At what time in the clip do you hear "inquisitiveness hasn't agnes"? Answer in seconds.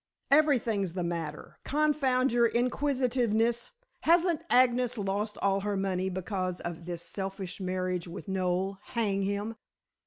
2.47-4.97